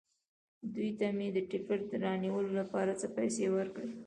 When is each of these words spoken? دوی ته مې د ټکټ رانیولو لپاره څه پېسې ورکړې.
دوی 0.73 0.89
ته 0.99 1.07
مې 1.17 1.27
د 1.33 1.37
ټکټ 1.51 1.81
رانیولو 2.03 2.51
لپاره 2.61 2.91
څه 2.99 3.07
پېسې 3.15 3.45
ورکړې. 3.55 3.89